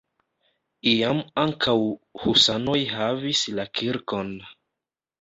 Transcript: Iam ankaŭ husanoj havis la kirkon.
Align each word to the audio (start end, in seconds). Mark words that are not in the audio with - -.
Iam 0.91 1.19
ankaŭ 1.43 1.77
husanoj 2.25 2.81
havis 2.97 3.47
la 3.61 3.71
kirkon. 3.81 4.37